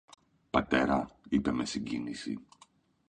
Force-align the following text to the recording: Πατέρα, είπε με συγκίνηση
Πατέρα, 0.49 1.09
είπε 1.29 1.51
με 1.51 1.65
συγκίνηση 1.65 2.45